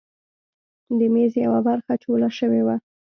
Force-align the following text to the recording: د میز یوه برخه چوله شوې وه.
د 0.97 0.99
میز 1.13 1.33
یوه 1.45 1.59
برخه 1.67 1.93
چوله 2.03 2.29
شوې 2.37 2.61
وه. 2.65 2.75